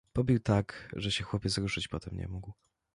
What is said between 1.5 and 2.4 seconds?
ruszyć potem nie